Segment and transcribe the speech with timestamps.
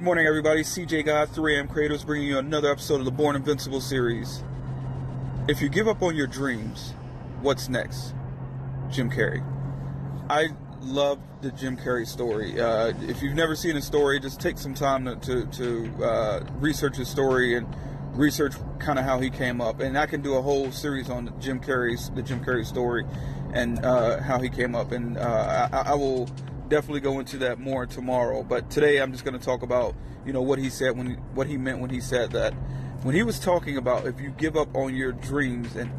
[0.00, 0.62] Good morning, everybody.
[0.62, 4.42] CJ God, 3am Creators, bringing you another episode of the Born Invincible series.
[5.46, 6.94] If you give up on your dreams,
[7.42, 8.14] what's next?
[8.90, 9.44] Jim Carrey.
[10.30, 10.48] I
[10.80, 12.58] love the Jim Carrey story.
[12.58, 16.44] Uh, if you've never seen his story, just take some time to, to, to uh,
[16.54, 17.66] research his story and
[18.14, 19.80] research kind of how he came up.
[19.80, 23.04] And I can do a whole series on Jim Carrey's the Jim Carrey story
[23.52, 24.92] and uh, how he came up.
[24.92, 26.26] And uh, I, I will
[26.70, 28.42] definitely go into that more tomorrow.
[28.42, 29.94] But today I'm just going to talk about
[30.24, 32.54] you know what he said when what he meant when he said that.
[33.02, 35.90] When he was talking about if you give up on your dreams and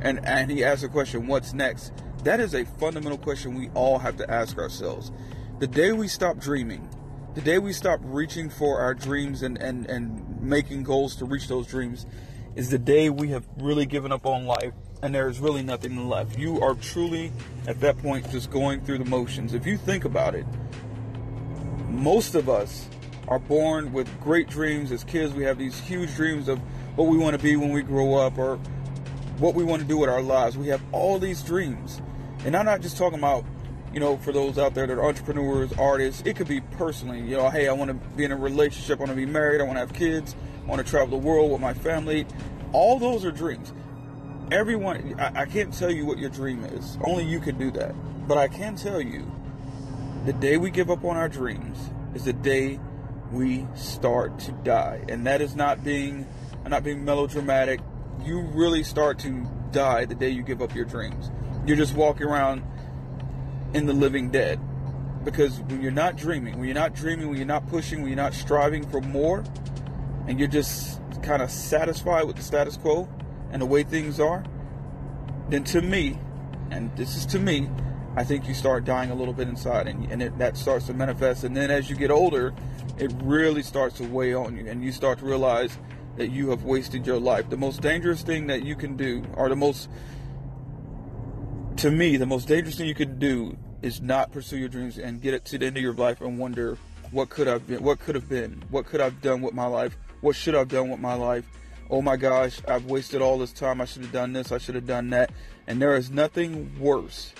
[0.00, 1.92] and and he asked the question, what's next?
[2.24, 5.10] That is a fundamental question we all have to ask ourselves.
[5.58, 6.88] The day we stop dreaming,
[7.34, 11.48] the day we stop reaching for our dreams and, and, and making goals to reach
[11.48, 12.06] those dreams,
[12.54, 16.08] is the day we have really given up on life and there is really nothing
[16.08, 16.38] left.
[16.38, 17.32] You are truly,
[17.66, 19.52] at that point, just going through the motions.
[19.52, 20.46] If you think about it,
[21.88, 22.88] most of us
[23.26, 24.92] are born with great dreams.
[24.92, 26.60] As kids, we have these huge dreams of
[26.94, 28.56] what we want to be when we grow up or
[29.38, 30.56] what we want to do with our lives.
[30.56, 32.00] We have all these dreams.
[32.44, 33.44] And I'm not just talking about,
[33.92, 37.36] you know, for those out there that are entrepreneurs, artists, it could be personally, you
[37.36, 39.64] know, hey, I want to be in a relationship, I want to be married, I
[39.64, 42.24] want to have kids, I want to travel the world with my family.
[42.72, 43.72] All those are dreams
[44.50, 46.98] everyone, I, I can't tell you what your dream is.
[47.04, 47.94] Only you can do that.
[48.26, 49.30] But I can tell you
[50.24, 51.78] the day we give up on our dreams
[52.14, 52.78] is the day
[53.30, 55.04] we start to die.
[55.08, 56.26] And that is not being
[56.64, 57.80] I'm not being melodramatic.
[58.22, 61.30] You really start to die the day you give up your dreams.
[61.66, 62.62] You're just walking around
[63.74, 64.60] in the living dead.
[65.24, 68.16] Because when you're not dreaming, when you're not dreaming, when you're not pushing, when you're
[68.16, 69.44] not striving for more,
[70.26, 73.08] and you're just kind of satisfied with the status quo,
[73.52, 74.44] and the way things are,
[75.48, 76.18] then to me,
[76.70, 77.68] and this is to me,
[78.16, 80.94] I think you start dying a little bit inside, and, and it, that starts to
[80.94, 81.44] manifest.
[81.44, 82.52] And then as you get older,
[82.98, 85.76] it really starts to weigh on you, and you start to realize
[86.16, 87.48] that you have wasted your life.
[87.48, 89.88] The most dangerous thing that you can do, or the most,
[91.76, 95.20] to me, the most dangerous thing you can do is not pursue your dreams and
[95.20, 96.76] get it to the end of your life and wonder
[97.10, 99.96] what could have been, what could have been, what could I've done with my life,
[100.20, 101.44] what should I've done with my life,
[101.92, 103.80] oh my gosh, I've wasted all this time.
[103.82, 104.50] I should have done this.
[104.50, 105.30] I should have done that.
[105.66, 107.34] And there is nothing worse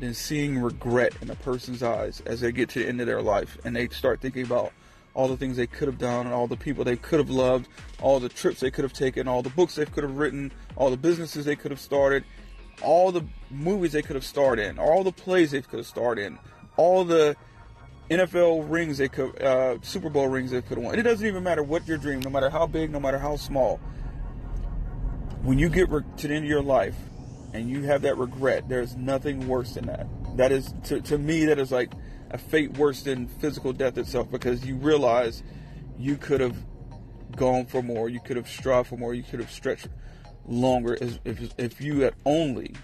[0.00, 3.20] than seeing regret in a person's eyes as they get to the end of their
[3.20, 4.72] life and they start thinking about
[5.12, 7.68] all the things they could have done and all the people they could have loved,
[8.00, 10.90] all the trips they could have taken, all the books they could have written, all
[10.90, 12.24] the businesses they could have started,
[12.82, 16.18] all the movies they could have starred in, all the plays they could have starred
[16.18, 16.38] in,
[16.78, 17.36] all the
[18.10, 20.98] NFL rings they could, uh, Super Bowl rings they could have won.
[20.98, 23.78] It doesn't even matter what your dream, no matter how big, no matter how small.
[25.42, 26.96] When you get re- to the end of your life
[27.54, 30.08] and you have that regret, there's nothing worse than that.
[30.36, 31.92] That is, to, to me, that is like
[32.30, 35.44] a fate worse than physical death itself because you realize
[35.96, 36.56] you could have
[37.36, 39.88] gone for more, you could have strived for more, you could have stretched
[40.46, 42.74] longer if, if you had only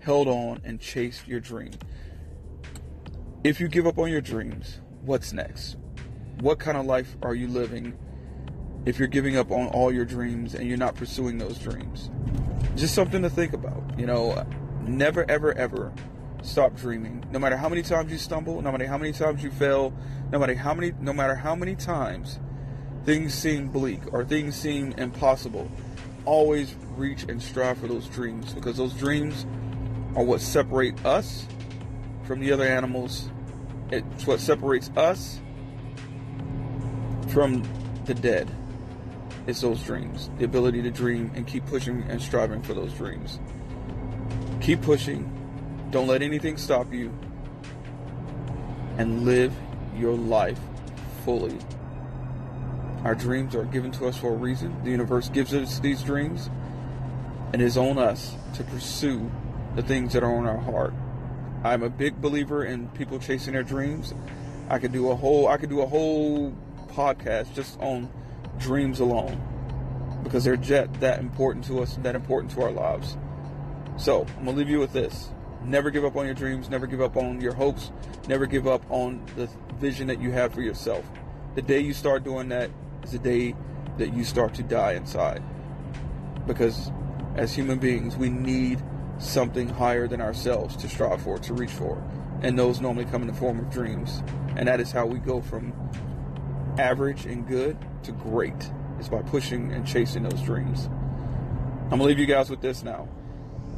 [0.00, 1.72] held on and chased your dream.
[3.46, 5.76] If you give up on your dreams, what's next?
[6.40, 7.96] What kind of life are you living
[8.86, 12.10] if you're giving up on all your dreams and you're not pursuing those dreams?
[12.74, 13.84] Just something to think about.
[13.96, 14.44] You know,
[14.82, 15.92] never, ever, ever
[16.42, 17.24] stop dreaming.
[17.30, 19.94] No matter how many times you stumble, no matter how many times you fail,
[20.32, 22.40] no matter how many, no matter how many times
[23.04, 25.70] things seem bleak or things seem impossible,
[26.24, 29.46] always reach and strive for those dreams because those dreams
[30.16, 31.46] are what separate us
[32.24, 33.30] from the other animals
[33.90, 35.40] it's what separates us
[37.28, 37.62] from
[38.06, 38.50] the dead.
[39.46, 43.38] It's those dreams, the ability to dream and keep pushing and striving for those dreams.
[44.60, 45.32] Keep pushing.
[45.90, 47.16] Don't let anything stop you.
[48.98, 49.54] And live
[49.96, 50.58] your life
[51.24, 51.58] fully.
[53.04, 54.82] Our dreams are given to us for a reason.
[54.82, 56.50] The universe gives us these dreams.
[57.52, 59.30] And it is on us to pursue
[59.76, 60.94] the things that are on our heart.
[61.66, 64.14] I'm a big believer in people chasing their dreams.
[64.68, 66.54] I could do a whole I could do a whole
[66.88, 68.10] podcast just on
[68.58, 69.40] dreams alone
[70.22, 73.16] because they're jet that important to us, that important to our lives.
[73.96, 75.30] So I'm gonna leave you with this:
[75.64, 77.90] never give up on your dreams, never give up on your hopes,
[78.28, 79.48] never give up on the
[79.78, 81.04] vision that you have for yourself.
[81.54, 82.70] The day you start doing that
[83.02, 83.54] is the day
[83.98, 85.42] that you start to die inside.
[86.46, 86.92] Because
[87.34, 88.82] as human beings, we need
[89.18, 92.02] something higher than ourselves to strive for, to reach for.
[92.42, 94.22] And those normally come in the form of dreams.
[94.56, 95.72] And that is how we go from
[96.78, 98.70] average and good to great,
[99.00, 100.86] is by pushing and chasing those dreams.
[101.84, 103.08] I'm gonna leave you guys with this now.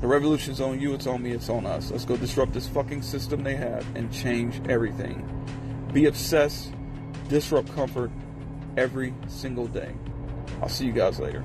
[0.00, 1.90] The revolution's on you, it's on me, it's on us.
[1.90, 5.26] Let's go disrupt this fucking system they have and change everything.
[5.92, 6.72] Be obsessed
[7.28, 8.10] disrupt comfort
[8.76, 9.94] every single day.
[10.62, 11.44] I'll see you guys later.